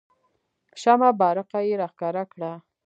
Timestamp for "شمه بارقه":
0.81-1.59